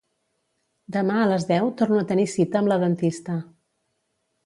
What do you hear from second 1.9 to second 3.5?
a tenir cita amb la dentista